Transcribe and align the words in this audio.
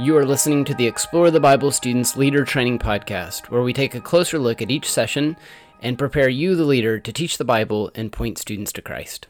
You 0.00 0.16
are 0.16 0.24
listening 0.24 0.64
to 0.66 0.74
the 0.74 0.86
Explore 0.86 1.32
the 1.32 1.40
Bible 1.40 1.72
Students 1.72 2.16
Leader 2.16 2.44
Training 2.44 2.78
Podcast, 2.78 3.50
where 3.50 3.64
we 3.64 3.72
take 3.72 3.96
a 3.96 4.00
closer 4.00 4.38
look 4.38 4.62
at 4.62 4.70
each 4.70 4.88
session 4.88 5.36
and 5.82 5.98
prepare 5.98 6.28
you, 6.28 6.54
the 6.54 6.62
leader, 6.62 7.00
to 7.00 7.12
teach 7.12 7.36
the 7.36 7.44
Bible 7.44 7.90
and 7.96 8.12
point 8.12 8.38
students 8.38 8.70
to 8.74 8.80
Christ. 8.80 9.26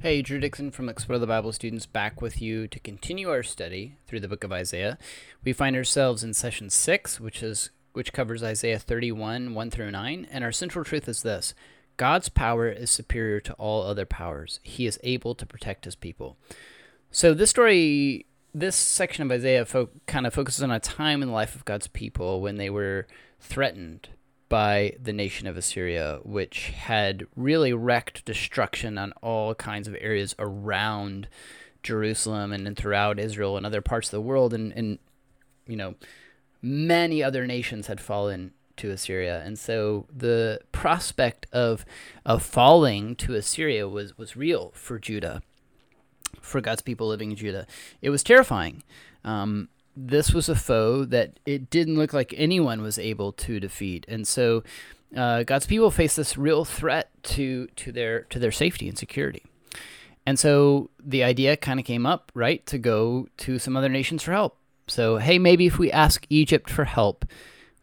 Hey, 0.00 0.20
Drew 0.20 0.38
Dixon 0.38 0.70
from 0.70 0.90
Explore 0.90 1.18
the 1.18 1.26
Bible 1.26 1.52
Students 1.52 1.86
back 1.86 2.20
with 2.20 2.42
you 2.42 2.68
to 2.68 2.78
continue 2.78 3.30
our 3.30 3.42
study 3.42 3.96
through 4.06 4.20
the 4.20 4.28
book 4.28 4.44
of 4.44 4.52
Isaiah. 4.52 4.98
We 5.42 5.54
find 5.54 5.74
ourselves 5.74 6.22
in 6.22 6.34
session 6.34 6.68
6, 6.68 7.18
which 7.18 7.42
is 7.42 7.70
which 7.94 8.12
covers 8.12 8.42
Isaiah 8.42 8.78
31, 8.78 9.54
1 9.54 9.70
through 9.70 9.90
9, 9.90 10.28
and 10.30 10.44
our 10.44 10.52
central 10.52 10.84
truth 10.84 11.08
is 11.08 11.22
this. 11.22 11.54
God's 11.96 12.28
power 12.28 12.68
is 12.68 12.90
superior 12.90 13.40
to 13.40 13.54
all 13.54 13.84
other 13.84 14.04
powers. 14.04 14.60
He 14.62 14.84
is 14.84 15.00
able 15.02 15.34
to 15.34 15.46
protect 15.46 15.86
his 15.86 15.96
people. 15.96 16.36
So 17.10 17.32
this 17.32 17.48
story 17.48 18.26
this 18.54 18.76
section 18.76 19.22
of 19.24 19.32
Isaiah 19.32 19.64
fo- 19.64 19.90
kind 20.06 20.26
of 20.26 20.34
focuses 20.34 20.62
on 20.62 20.70
a 20.70 20.80
time 20.80 21.22
in 21.22 21.28
the 21.28 21.34
life 21.34 21.54
of 21.54 21.64
God's 21.64 21.88
people 21.88 22.40
when 22.40 22.56
they 22.56 22.70
were 22.70 23.06
threatened 23.40 24.08
by 24.48 24.94
the 25.00 25.12
nation 25.12 25.46
of 25.46 25.56
Assyria, 25.56 26.20
which 26.22 26.68
had 26.70 27.26
really 27.36 27.72
wreaked 27.72 28.24
destruction 28.24 28.96
on 28.96 29.12
all 29.22 29.54
kinds 29.54 29.86
of 29.86 29.96
areas 30.00 30.34
around 30.38 31.28
Jerusalem 31.82 32.52
and, 32.52 32.66
and 32.66 32.76
throughout 32.76 33.18
Israel 33.18 33.56
and 33.56 33.66
other 33.66 33.82
parts 33.82 34.08
of 34.08 34.12
the 34.12 34.20
world. 34.22 34.54
And, 34.54 34.72
and, 34.72 34.98
you 35.66 35.76
know, 35.76 35.94
many 36.62 37.22
other 37.22 37.46
nations 37.46 37.86
had 37.86 38.00
fallen 38.00 38.52
to 38.78 38.90
Assyria. 38.90 39.42
And 39.44 39.58
so 39.58 40.06
the 40.14 40.60
prospect 40.72 41.46
of, 41.52 41.84
of 42.24 42.42
falling 42.42 43.16
to 43.16 43.34
Assyria 43.34 43.86
was, 43.86 44.16
was 44.16 44.36
real 44.36 44.70
for 44.74 44.98
Judah 44.98 45.42
for 46.48 46.60
God's 46.60 46.82
people 46.82 47.08
living 47.08 47.30
in 47.30 47.36
Judah. 47.36 47.66
It 48.02 48.10
was 48.10 48.22
terrifying. 48.22 48.82
Um, 49.24 49.68
this 49.96 50.32
was 50.32 50.48
a 50.48 50.54
foe 50.54 51.04
that 51.04 51.40
it 51.44 51.70
didn't 51.70 51.96
look 51.96 52.12
like 52.12 52.32
anyone 52.36 52.82
was 52.82 52.98
able 52.98 53.32
to 53.32 53.60
defeat, 53.60 54.06
and 54.08 54.26
so 54.26 54.62
uh, 55.16 55.42
God's 55.42 55.66
people 55.66 55.90
faced 55.90 56.16
this 56.16 56.36
real 56.38 56.64
threat 56.64 57.10
to 57.24 57.66
to 57.76 57.92
their 57.92 58.22
to 58.24 58.38
their 58.38 58.52
safety 58.52 58.88
and 58.88 58.98
security. 58.98 59.44
And 60.26 60.38
so 60.38 60.90
the 61.02 61.24
idea 61.24 61.56
kind 61.56 61.80
of 61.80 61.86
came 61.86 62.04
up, 62.04 62.30
right, 62.34 62.64
to 62.66 62.76
go 62.78 63.28
to 63.38 63.58
some 63.58 63.76
other 63.76 63.88
nations 63.88 64.22
for 64.22 64.32
help. 64.32 64.58
So 64.86 65.16
hey, 65.16 65.38
maybe 65.38 65.66
if 65.66 65.78
we 65.78 65.90
ask 65.90 66.26
Egypt 66.28 66.68
for 66.68 66.84
help, 66.84 67.24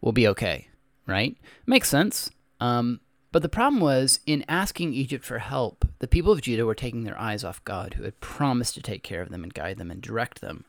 we'll 0.00 0.12
be 0.12 0.28
okay, 0.28 0.68
right? 1.06 1.36
Makes 1.66 1.88
sense. 1.88 2.30
Um, 2.60 3.00
but 3.36 3.42
the 3.42 3.50
problem 3.50 3.82
was, 3.82 4.20
in 4.24 4.46
asking 4.48 4.94
Egypt 4.94 5.22
for 5.22 5.40
help, 5.40 5.86
the 5.98 6.08
people 6.08 6.32
of 6.32 6.40
Judah 6.40 6.64
were 6.64 6.74
taking 6.74 7.04
their 7.04 7.20
eyes 7.20 7.44
off 7.44 7.62
God, 7.66 7.92
who 7.92 8.04
had 8.04 8.18
promised 8.18 8.72
to 8.76 8.80
take 8.80 9.02
care 9.02 9.20
of 9.20 9.28
them 9.28 9.42
and 9.42 9.52
guide 9.52 9.76
them 9.76 9.90
and 9.90 10.00
direct 10.00 10.40
them. 10.40 10.64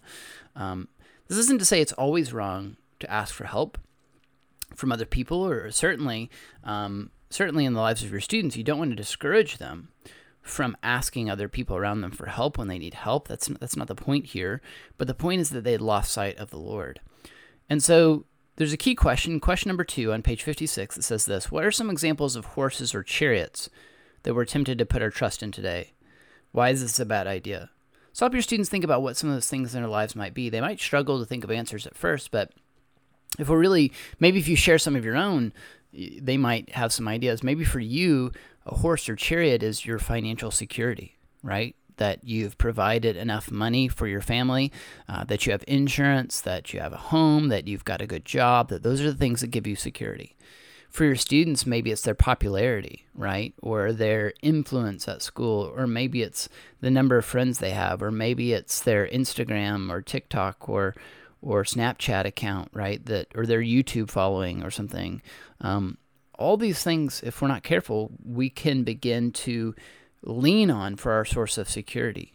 Um, 0.54 0.90
this 1.30 1.38
isn't 1.38 1.60
to 1.60 1.66
say 1.66 1.80
it's 1.80 1.94
always 1.94 2.34
wrong 2.34 2.76
to 3.00 3.10
ask 3.10 3.34
for 3.34 3.46
help 3.46 3.78
from 4.76 4.92
other 4.92 5.06
people, 5.06 5.48
or 5.48 5.72
certainly, 5.72 6.30
um, 6.66 7.10
certainly 7.30 7.64
in 7.64 7.72
the 7.72 7.80
lives 7.80 8.04
of 8.04 8.12
your 8.12 8.20
students, 8.20 8.58
you 8.58 8.66
don't 8.66 8.80
want 8.80 8.92
to 8.92 8.98
discourage 8.98 9.60
them 9.60 9.88
from 10.42 10.76
asking 10.84 11.30
other 11.30 11.48
people 11.48 11.78
around 11.78 12.02
them 12.02 12.12
for 12.12 12.26
help 12.26 12.58
when 12.58 12.68
they 12.68 12.80
need 12.80 12.96
help. 12.96 13.30
That's 13.30 13.48
that's 13.48 13.78
not 13.78 13.88
the 13.88 13.96
point 13.96 14.26
here. 14.26 14.60
But 14.98 15.08
the 15.08 15.14
point 15.14 15.40
is 15.40 15.52
that 15.52 15.64
they 15.64 15.78
lost 15.78 16.12
sight 16.12 16.38
of 16.38 16.50
the 16.50 16.60
Lord, 16.60 17.00
and 17.70 17.82
so 17.82 18.26
there's 18.58 18.74
a 18.74 18.78
key 18.78 18.96
question, 18.96 19.40
question 19.40 19.70
number 19.70 19.84
two 19.84 20.12
on 20.12 20.24
page 20.24 20.44
56, 20.44 20.96
that 20.96 21.04
says 21.04 21.26
this 21.26 21.52
What 21.52 21.64
are 21.64 21.72
some 21.72 21.90
examples 21.90 22.36
of 22.36 22.46
horses 22.46 22.94
or 22.94 23.04
chariots 23.04 23.70
that 24.24 24.34
we're 24.34 24.46
tempted 24.46 24.78
to 24.80 24.86
put 24.86 25.02
our 25.02 25.10
trust 25.10 25.42
in 25.42 25.52
today? 25.52 25.94
Why 26.52 26.70
is 26.70 26.82
this 26.82 27.00
a 27.00 27.06
bad 27.06 27.28
idea? 27.28 27.70
So 28.14 28.26
help 28.26 28.34
your 28.34 28.42
students 28.42 28.70
think 28.70 28.84
about 28.84 29.04
what 29.04 29.16
some 29.16 29.30
of 29.30 29.36
those 29.36 29.50
things 29.50 29.76
in 29.76 29.82
their 29.82 29.90
lives 29.90 30.16
might 30.16 30.34
be. 30.34 30.50
They 30.50 30.60
might 30.60 30.80
struggle 30.80 31.20
to 31.20 31.26
think 31.26 31.44
of 31.44 31.52
answers 31.52 31.86
at 31.86 31.96
first, 31.96 32.32
but 32.32 32.52
if 33.38 33.48
we're 33.48 33.60
really, 33.60 33.94
maybe 34.20 34.40
if 34.40 34.48
you 34.48 34.56
share 34.56 34.80
some 34.80 34.96
of 34.96 35.06
your 35.06 35.16
own, 35.16 35.54
they 35.94 36.38
might 36.38 36.72
have 36.72 36.92
some 36.92 37.08
ideas. 37.08 37.44
Maybe 37.44 37.64
for 37.64 37.80
you, 37.80 38.32
a 38.66 38.76
horse 38.76 39.08
or 39.08 39.16
chariot 39.16 39.62
is 39.62 39.86
your 39.86 40.00
financial 40.00 40.50
security, 40.50 41.16
right? 41.44 41.76
That 41.98 42.24
you've 42.24 42.58
provided 42.58 43.16
enough 43.16 43.52
money 43.52 43.88
for 43.88 44.08
your 44.08 44.22
family, 44.22 44.72
uh, 45.08 45.24
that 45.26 45.46
you 45.46 45.52
have 45.52 45.64
insurance, 45.68 46.42
that 46.42 46.74
you 46.74 46.80
have 46.80 46.94
a 46.94 46.98
home, 46.98 47.50
that 47.50 47.68
you've 47.68 47.86
got 47.86 48.02
a 48.02 48.08
good 48.08 48.26
job, 48.26 48.70
that 48.70 48.84
those 48.84 49.02
are 49.02 49.12
the 49.12 49.18
things 49.18 49.42
that 49.42 49.48
give 49.48 49.68
you 49.68 49.76
security. 49.76 50.36
For 50.90 51.04
your 51.04 51.16
students, 51.16 51.66
maybe 51.66 51.92
it's 51.92 52.02
their 52.02 52.16
popularity, 52.16 53.06
right? 53.14 53.54
Or 53.62 53.92
their 53.92 54.34
influence 54.42 55.08
at 55.08 55.22
school, 55.22 55.72
or 55.76 55.86
maybe 55.86 56.22
it's 56.22 56.48
the 56.80 56.90
number 56.90 57.18
of 57.18 57.26
friends 57.26 57.60
they 57.60 57.72
have, 57.72 58.02
or 58.02 58.12
maybe 58.12 58.54
it's 58.54 58.82
their 58.82 59.08
Instagram 59.08 59.92
or 59.92 60.02
TikTok 60.02 60.70
or 60.70 60.96
or 61.42 61.64
Snapchat 61.64 62.26
account, 62.26 62.70
right? 62.74 63.06
That 63.06 63.28
or 63.36 63.46
their 63.46 63.62
YouTube 63.62 64.10
following 64.10 64.64
or 64.64 64.72
something. 64.72 65.22
Um, 65.62 65.98
all 66.38 66.58
these 66.58 66.84
things, 66.84 67.22
if 67.24 67.42
we're 67.42 67.48
not 67.48 67.64
careful, 67.64 68.12
we 68.24 68.50
can 68.50 68.84
begin 68.84 69.32
to 69.32 69.76
lean 70.28 70.70
on 70.70 70.96
for 70.96 71.12
our 71.12 71.26
source 71.26 71.58
of 71.58 71.70
security. 71.70 72.34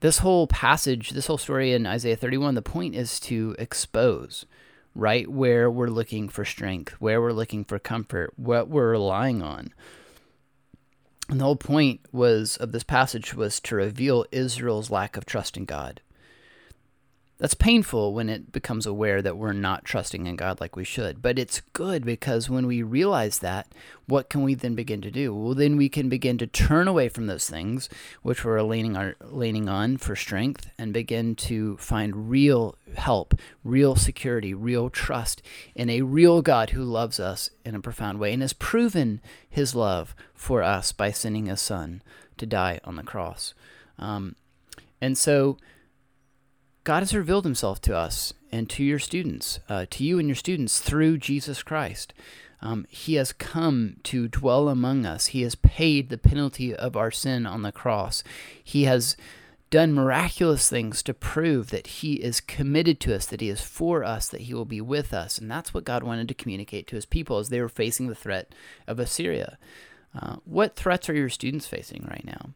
This 0.00 0.18
whole 0.18 0.46
passage, 0.46 1.10
this 1.10 1.26
whole 1.26 1.38
story 1.38 1.72
in 1.72 1.86
Isaiah 1.86 2.16
31, 2.16 2.54
the 2.54 2.62
point 2.62 2.94
is 2.94 3.18
to 3.20 3.56
expose 3.58 4.46
right 4.94 5.28
where 5.28 5.70
we're 5.70 5.88
looking 5.88 6.28
for 6.28 6.44
strength, 6.44 6.94
where 7.00 7.20
we're 7.20 7.32
looking 7.32 7.64
for 7.64 7.78
comfort, 7.78 8.32
what 8.36 8.68
we're 8.68 8.90
relying 8.90 9.42
on. 9.42 9.72
And 11.28 11.40
the 11.40 11.44
whole 11.44 11.56
point 11.56 12.00
was 12.12 12.56
of 12.56 12.72
this 12.72 12.84
passage 12.84 13.34
was 13.34 13.60
to 13.60 13.76
reveal 13.76 14.24
Israel's 14.32 14.90
lack 14.90 15.16
of 15.16 15.26
trust 15.26 15.56
in 15.56 15.64
God. 15.64 16.00
That's 17.38 17.54
painful 17.54 18.14
when 18.14 18.28
it 18.28 18.50
becomes 18.50 18.84
aware 18.84 19.22
that 19.22 19.36
we're 19.36 19.52
not 19.52 19.84
trusting 19.84 20.26
in 20.26 20.34
God 20.34 20.60
like 20.60 20.74
we 20.74 20.82
should. 20.82 21.22
But 21.22 21.38
it's 21.38 21.62
good 21.72 22.04
because 22.04 22.50
when 22.50 22.66
we 22.66 22.82
realize 22.82 23.38
that, 23.38 23.68
what 24.06 24.28
can 24.28 24.42
we 24.42 24.54
then 24.54 24.74
begin 24.74 25.00
to 25.02 25.10
do? 25.10 25.32
Well, 25.32 25.54
then 25.54 25.76
we 25.76 25.88
can 25.88 26.08
begin 26.08 26.36
to 26.38 26.48
turn 26.48 26.88
away 26.88 27.08
from 27.08 27.28
those 27.28 27.48
things 27.48 27.88
which 28.22 28.44
we're 28.44 28.60
leaning, 28.62 28.96
our, 28.96 29.14
leaning 29.20 29.68
on 29.68 29.98
for 29.98 30.16
strength 30.16 30.68
and 30.78 30.92
begin 30.92 31.36
to 31.36 31.76
find 31.76 32.28
real 32.28 32.74
help, 32.96 33.34
real 33.62 33.94
security, 33.94 34.52
real 34.52 34.90
trust 34.90 35.40
in 35.76 35.88
a 35.88 36.02
real 36.02 36.42
God 36.42 36.70
who 36.70 36.82
loves 36.82 37.20
us 37.20 37.50
in 37.64 37.76
a 37.76 37.80
profound 37.80 38.18
way 38.18 38.32
and 38.32 38.42
has 38.42 38.52
proven 38.52 39.20
his 39.48 39.76
love 39.76 40.12
for 40.34 40.64
us 40.64 40.90
by 40.90 41.12
sending 41.12 41.46
his 41.46 41.60
son 41.60 42.02
to 42.36 42.46
die 42.46 42.80
on 42.82 42.96
the 42.96 43.04
cross. 43.04 43.54
Um, 43.96 44.34
and 45.00 45.16
so 45.16 45.56
God 46.88 47.00
has 47.00 47.14
revealed 47.14 47.44
himself 47.44 47.82
to 47.82 47.94
us 47.94 48.32
and 48.50 48.66
to 48.70 48.82
your 48.82 48.98
students, 48.98 49.60
uh, 49.68 49.84
to 49.90 50.02
you 50.02 50.18
and 50.18 50.26
your 50.26 50.34
students 50.34 50.80
through 50.80 51.18
Jesus 51.18 51.62
Christ. 51.62 52.14
Um, 52.62 52.86
he 52.88 53.16
has 53.16 53.30
come 53.30 53.96
to 54.04 54.26
dwell 54.26 54.70
among 54.70 55.04
us. 55.04 55.26
He 55.26 55.42
has 55.42 55.54
paid 55.54 56.08
the 56.08 56.16
penalty 56.16 56.74
of 56.74 56.96
our 56.96 57.10
sin 57.10 57.44
on 57.44 57.60
the 57.60 57.72
cross. 57.72 58.24
He 58.64 58.84
has 58.84 59.18
done 59.68 59.92
miraculous 59.92 60.70
things 60.70 61.02
to 61.02 61.12
prove 61.12 61.68
that 61.68 61.88
He 61.88 62.14
is 62.14 62.40
committed 62.40 63.00
to 63.00 63.14
us, 63.14 63.26
that 63.26 63.42
He 63.42 63.50
is 63.50 63.60
for 63.60 64.02
us, 64.02 64.30
that 64.30 64.40
He 64.40 64.54
will 64.54 64.64
be 64.64 64.80
with 64.80 65.12
us. 65.12 65.36
And 65.36 65.50
that's 65.50 65.74
what 65.74 65.84
God 65.84 66.02
wanted 66.02 66.26
to 66.28 66.34
communicate 66.34 66.86
to 66.86 66.96
His 66.96 67.04
people 67.04 67.36
as 67.36 67.50
they 67.50 67.60
were 67.60 67.68
facing 67.68 68.06
the 68.06 68.14
threat 68.14 68.54
of 68.86 68.98
Assyria. 68.98 69.58
Uh, 70.18 70.36
what 70.46 70.74
threats 70.74 71.10
are 71.10 71.14
your 71.14 71.28
students 71.28 71.66
facing 71.66 72.08
right 72.10 72.24
now? 72.24 72.54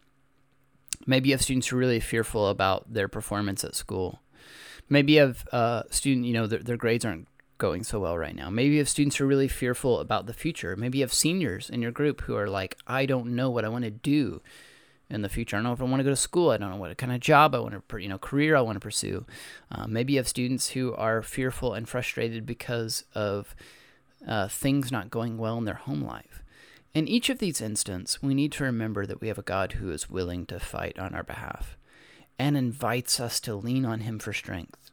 Maybe 1.07 1.29
you 1.29 1.35
have 1.35 1.43
students 1.43 1.67
who 1.69 1.77
are 1.77 1.81
really 1.81 2.01
fearful 2.01 2.49
about 2.49 2.93
their 2.93 3.09
performance 3.09 3.65
at 3.65 3.75
school. 3.75 4.21
Maybe 4.89 5.15
you 5.15 5.21
have 5.21 5.45
a 5.53 5.55
uh, 5.55 5.83
student, 5.91 6.27
you 6.27 6.33
know, 6.33 6.47
their, 6.47 6.61
their 6.61 6.77
grades 6.77 7.05
aren't 7.05 7.29
going 7.59 7.85
so 7.85 8.01
well 8.01 8.19
right 8.19 8.35
now. 8.35 8.51
Maybe 8.51 8.75
you 8.75 8.79
have 8.81 8.89
students 8.89 9.17
who 9.17 9.25
are 9.25 9.29
really 9.29 9.49
fearful 9.49 10.01
about 10.01 10.27
the 10.27 10.35
future. 10.35 10.75
Maybe 10.77 10.99
you 10.99 11.05
have 11.05 11.13
seniors 11.13 11.71
in 11.71 11.81
your 11.81 11.93
group 11.93 12.23
who 12.23 12.37
are 12.37 12.49
like, 12.49 12.77
I 12.87 13.07
don't 13.07 13.37
know 13.37 13.51
what 13.51 13.65
I 13.65 13.69
want 13.69 13.85
to 13.85 13.91
do 13.91 14.43
in 15.09 15.23
the 15.23 15.29
future. 15.29 15.57
I 15.57 15.59
don't 15.59 15.65
know 15.65 15.73
if 15.73 15.81
I 15.81 15.85
want 15.85 16.01
to 16.01 16.05
go 16.05 16.11
to 16.11 16.17
school. 16.17 16.51
I 16.51 16.57
don't 16.57 16.71
know 16.71 16.77
what 16.77 16.97
kind 16.99 17.13
of 17.13 17.21
job 17.21 17.55
I 17.55 17.61
want 17.61 17.89
to, 17.89 18.03
you 18.03 18.09
know, 18.09 18.19
career 18.19 18.57
I 18.57 18.63
want 18.63 18.77
to 18.77 18.81
pursue. 18.81 19.27
Uh, 19.71 19.87
maybe 19.87 20.15
you 20.15 20.19
have 20.19 20.27
students 20.27 20.71
who 20.71 20.95
are 20.95 21.23
fearful 21.23 21.75
and 21.75 21.89
frustrated 21.89 22.47
because 22.47 23.05
of 23.15 23.55
uh, 24.27 24.49
things 24.49 24.91
not 24.91 25.11
going 25.11 25.39
well 25.39 25.59
in 25.59 25.65
their 25.65 25.75
home 25.75 26.03
life. 26.03 26.42
In 26.95 27.09
each 27.09 27.31
of 27.31 27.39
these 27.39 27.63
instances, 27.63 28.23
we 28.23 28.35
need 28.35 28.53
to 28.53 28.65
remember 28.65 29.07
that 29.07 29.21
we 29.21 29.29
have 29.29 29.39
a 29.39 29.43
God 29.43 29.73
who 29.73 29.91
is 29.91 30.11
willing 30.11 30.45
to 30.47 30.61
fight 30.61 30.99
on 30.99 31.15
our 31.15 31.23
behalf 31.23 31.77
and 32.39 32.57
invites 32.57 33.19
us 33.19 33.41
to 33.41 33.55
lean 33.55 33.87
on 33.87 34.01
Him 34.01 34.19
for 34.19 34.35
strength. 34.35 34.91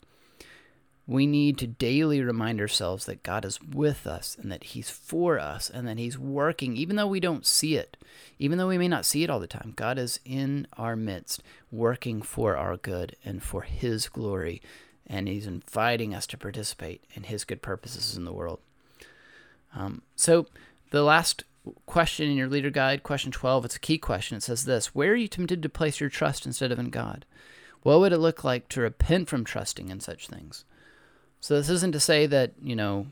We 1.06 1.26
need 1.28 1.58
to 1.58 1.68
daily 1.68 2.22
remind 2.22 2.62
ourselves 2.62 3.06
that 3.06 3.24
God 3.24 3.44
is 3.44 3.60
with 3.62 4.08
us 4.08 4.38
and 4.40 4.50
that 4.52 4.66
He's 4.66 4.90
for 4.90 5.40
us 5.40 5.70
and 5.70 5.86
that 5.88 5.98
He's 5.98 6.18
working, 6.18 6.78
even 6.78 6.96
though 6.96 7.08
we 7.08 7.20
don't 7.20 7.46
see 7.46 7.76
it, 7.76 7.98
even 8.38 8.58
though 8.58 8.68
we 8.68 8.78
may 8.78 8.88
not 8.88 9.06
see 9.06 9.24
it 9.24 9.30
all 9.30 9.40
the 9.40 9.48
time. 9.48 9.74
God 9.76 9.98
is 9.98 10.22
in 10.24 10.68
our 10.78 10.96
midst, 10.96 11.44
working 11.70 12.22
for 12.22 12.56
our 12.56 12.78
good 12.78 13.18
and 13.26 13.44
for 13.44 13.64
His 13.64 14.08
glory, 14.08 14.62
and 15.06 15.28
He's 15.28 15.48
inviting 15.48 16.14
us 16.14 16.28
to 16.28 16.38
participate 16.38 17.04
in 17.14 17.24
His 17.24 17.44
good 17.44 17.62
purposes 17.62 18.16
in 18.16 18.24
the 18.24 18.34
world. 18.34 18.60
Um, 19.76 20.04
so, 20.16 20.46
the 20.92 21.04
last 21.04 21.44
question 21.86 22.30
in 22.30 22.38
your 22.38 22.48
leader 22.48 22.70
guide, 22.70 23.04
question 23.04 23.32
12, 23.32 23.66
it's 23.66 23.76
a 23.76 23.80
key 23.80 23.98
question. 23.98 24.38
It 24.38 24.44
says 24.44 24.66
this 24.66 24.94
Where 24.96 25.12
are 25.12 25.16
you 25.16 25.28
tempted 25.28 25.62
to 25.64 25.70
place 25.70 26.00
your 26.00 26.10
trust 26.10 26.46
instead 26.46 26.72
of 26.72 26.80
in 26.80 26.90
God? 26.90 27.26
What 27.82 28.00
would 28.00 28.12
it 28.12 28.18
look 28.18 28.44
like 28.44 28.68
to 28.70 28.82
repent 28.82 29.30
from 29.30 29.44
trusting 29.44 29.90
in 29.90 30.00
such 30.00 30.28
things? 30.28 30.66
So, 31.40 31.56
this 31.56 31.70
isn't 31.70 31.94
to 31.94 32.00
say 32.00 32.26
that, 32.26 32.54
you 32.62 32.76
know, 32.76 33.08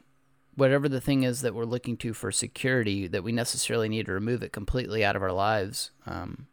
whatever 0.56 0.90
the 0.90 1.00
thing 1.00 1.24
is 1.24 1.42
that 1.42 1.54
we're 1.54 1.66
looking 1.66 1.96
to 1.98 2.14
for 2.14 2.32
security, 2.32 3.08
that 3.08 3.24
we 3.24 3.32
necessarily 3.32 3.88
need 3.88 4.08
to 4.08 4.12
remove 4.12 4.44
it 4.44 4.52
completely 4.52 5.06
out 5.06 5.16
of 5.16 5.22
our 5.22 5.32
lives. 5.32 5.92
Um, 6.06 6.48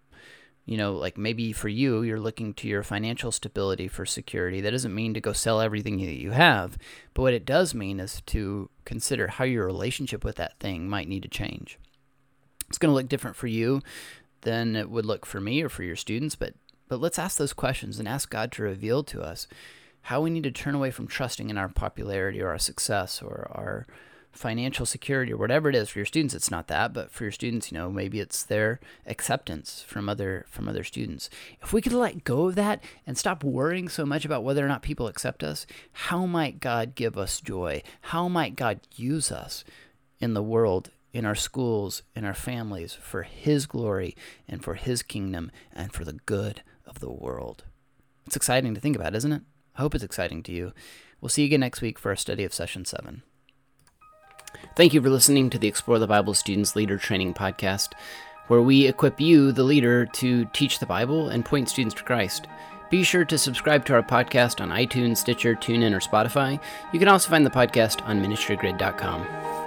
you 0.67 0.79
know, 0.79 0.95
like 0.95 1.19
maybe 1.19 1.53
for 1.53 1.69
you, 1.69 2.03
you're 2.03 2.21
looking 2.21 2.55
to 2.55 2.69
your 2.69 2.83
financial 2.83 3.31
stability 3.31 3.89
for 3.89 4.07
security. 4.07 4.61
That 4.61 4.71
doesn't 4.71 4.95
mean 4.95 5.13
to 5.15 5.21
go 5.21 5.33
sell 5.33 5.61
everything 5.61 5.99
that 5.99 6.21
you 6.21 6.31
have, 6.31 6.79
but 7.13 7.23
what 7.23 7.35
it 7.35 7.45
does 7.45 7.75
mean 7.75 8.01
is 8.01 8.23
to 8.27 8.71
consider 8.85 9.29
how 9.29 9.45
your 9.45 9.67
relationship 9.67 10.25
with 10.25 10.37
that 10.37 10.59
thing 10.61 10.89
might 10.89 11.09
need 11.09 11.23
to 11.23 11.29
change. 11.29 11.79
It's 12.69 12.79
going 12.79 12.91
to 12.91 12.95
look 12.95 13.09
different 13.09 13.37
for 13.37 13.47
you 13.47 13.83
than 14.43 14.77
it 14.77 14.91
would 14.91 15.07
look 15.07 15.27
for 15.27 15.41
me 15.41 15.63
or 15.63 15.69
for 15.69 15.83
your 15.83 15.97
students, 15.97 16.35
but 16.35 16.55
but 16.87 17.01
let's 17.01 17.19
ask 17.19 17.39
those 17.39 17.55
questions 17.55 17.99
and 17.99 18.07
ask 18.07 18.31
God 18.31 18.53
to 18.53 18.63
reveal 18.63 19.03
to 19.05 19.23
us 19.23 19.49
how 20.03 20.21
we 20.21 20.31
need 20.31 20.43
to 20.43 20.51
turn 20.51 20.75
away 20.75 20.91
from 20.91 21.07
trusting 21.07 21.49
in 21.49 21.57
our 21.57 21.69
popularity 21.69 22.43
or 22.43 22.51
our 22.51 22.59
success 22.59 23.23
or 23.23 23.51
our 23.51 23.87
financial 24.33 24.85
security 24.85 25.33
or 25.33 25.37
whatever 25.37 25.71
it 25.71 25.75
is 25.75 25.89
for 25.89 26.01
your 26.01 26.07
students. 26.07 26.35
It's 26.35 26.51
not 26.51 26.67
that 26.69 26.93
but 26.93 27.11
for 27.11 27.25
your 27.25 27.33
students 27.33 27.71
you 27.73 27.79
know 27.79 27.91
maybe 27.91 28.21
it's 28.21 28.43
their 28.43 28.81
acceptance 29.07 29.83
from 29.87 30.09
other 30.09 30.45
from 30.51 30.69
other 30.69 30.85
students. 30.85 31.31
If 31.63 31.73
we 31.73 31.81
could 31.81 31.93
let 31.93 32.25
go 32.25 32.49
of 32.49 32.55
that 32.57 32.83
and 33.07 33.17
stop 33.17 33.43
worrying 33.43 33.89
so 33.89 34.05
much 34.05 34.25
about 34.25 34.45
whether 34.45 34.65
or 34.65 34.69
not 34.69 34.83
people 34.83 35.07
accept 35.07 35.43
us 35.43 35.67
how 35.93 36.27
might 36.27 36.61
god 36.61 36.95
give 36.95 37.17
us 37.17 37.41
joy? 37.41 37.83
How 38.03 38.29
might 38.29 38.57
god 38.57 38.81
use 38.95 39.33
us 39.33 39.65
in 40.19 40.35
the 40.35 40.43
world 40.43 40.91
in 41.15 41.25
our 41.25 41.35
schools 41.35 42.03
in 42.15 42.25
our 42.25 42.35
families 42.35 42.93
for 42.93 43.23
his 43.23 43.65
glory 43.65 44.15
and 44.47 44.63
for 44.63 44.75
his 44.75 45.03
kingdom 45.03 45.51
and 45.73 45.93
for 45.93 46.05
the 46.05 46.19
good 46.27 46.63
of 46.87 47.01
the 47.01 47.11
world 47.11 47.65
it's 48.27 48.37
exciting 48.37 48.75
to 48.75 48.81
think 48.81 48.97
about 48.97 49.15
isn't 49.15 49.33
it 49.33 49.43
I 49.77 49.83
hope 49.83 49.95
it's 49.95 50.05
exciting 50.05 50.43
to 50.45 50.53
you. 50.53 50.73
We'll 51.21 51.29
see 51.29 51.43
you 51.43 51.47
again 51.47 51.61
next 51.61 51.81
week 51.81 51.99
for 51.99 52.11
our 52.11 52.17
study 52.17 52.45
of 52.45 52.55
session 52.55 52.85
7. 52.85 53.23
Thank 54.77 54.95
you 54.95 55.03
for 55.03 55.11
listening 55.11 55.51
to 55.51 55.59
the 55.59 55.67
Explore 55.67 55.99
the 55.99 56.07
Bible 56.07 56.35
Students 56.35 56.77
Leader 56.77 56.97
Training 56.97 57.35
Podcast, 57.35 57.93
where 58.47 58.63
we 58.63 58.87
equip 58.87 59.21
you, 59.21 59.51
the 59.51 59.65
leader, 59.65 60.07
to 60.07 60.45
teach 60.53 60.79
the 60.79 60.87
Bible 60.87 61.29
and 61.29 61.45
point 61.45 61.69
students 61.69 61.95
to 61.97 62.05
Christ. 62.05 62.47
Be 62.91 63.03
sure 63.03 63.25
to 63.25 63.39
subscribe 63.39 63.85
to 63.87 63.95
our 63.95 64.03
podcast 64.03 64.61
on 64.61 64.69
iTunes, 64.69 65.17
Stitcher, 65.17 65.57
TuneIn, 65.57 65.95
or 65.95 66.01
Spotify. 66.01 66.61
You 66.93 66.99
can 67.01 67.09
also 67.09 67.31
find 67.31 67.45
the 67.45 67.51
podcast 67.51 68.07
on 68.07 68.23
ministrygrid.com. 68.23 69.64